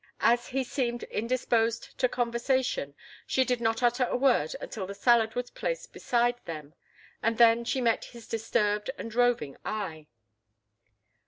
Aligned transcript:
As 0.21 0.47
he 0.47 0.63
seemed 0.63 1.03
indisposed 1.11 1.95
to 1.99 2.09
conversation 2.09 2.95
she 3.27 3.45
did 3.45 3.61
not 3.61 3.83
utter 3.83 4.05
a 4.05 4.17
word 4.17 4.55
until 4.59 4.87
the 4.87 4.95
salad 4.95 5.35
was 5.35 5.51
placed 5.51 5.93
beside 5.93 6.43
them, 6.45 6.73
and 7.21 7.37
then 7.37 7.63
she 7.63 7.81
met 7.81 8.05
his 8.05 8.27
disturbed 8.27 8.89
and 8.97 9.13
roving 9.13 9.57
eye. 9.63 10.07